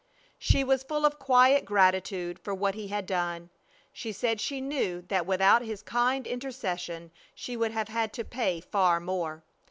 [0.39, 3.51] She was full of quiet gratitude for what he had done.
[3.93, 8.61] She said she knew that without his kind intercession she would have had to pay
[8.61, 9.43] far more.